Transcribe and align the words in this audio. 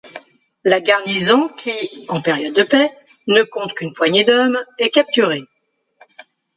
La 0.63 0.81
garnison 0.81 1.47
qui, 1.47 2.05
en 2.09 2.23
période 2.23 2.55
de 2.55 2.63
paix, 2.63 2.91
ne 3.27 3.43
compte 3.43 3.75
qu'une 3.75 3.93
poignée 3.93 4.23
d'hommes, 4.23 4.57
est 4.79 4.89
capturée. 4.89 5.45